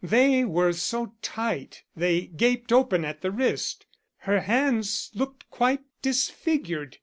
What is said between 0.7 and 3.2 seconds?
so tight they gaped open